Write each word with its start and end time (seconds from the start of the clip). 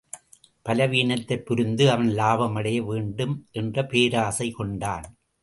பலவீனத்தைப் 0.65 1.45
புரிந்த 1.45 1.91
அவன் 1.91 2.09
லாபம் 2.09 2.55
அடைய 2.55 2.83
வேண்டும் 2.83 3.45
என்ற 3.51 3.85
பேராசை 3.85 4.51
கொண்டான். 4.51 5.07